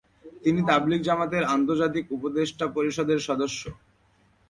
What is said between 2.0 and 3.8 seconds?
উপদেষ্টা পরিষদের সদস্য।